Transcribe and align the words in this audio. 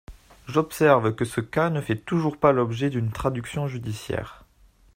J’observe 0.47 1.13
que 1.13 1.25
ce 1.25 1.41
cas 1.41 1.69
ne 1.69 1.79
fait 1.79 1.95
toujours 1.95 2.37
pas 2.37 2.53
l’objet 2.53 2.89
d’une 2.89 3.11
traduction 3.11 3.67
judiciaire. 3.67 4.45